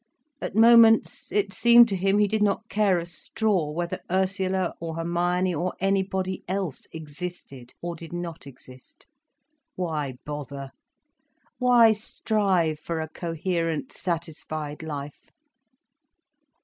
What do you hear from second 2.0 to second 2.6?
he did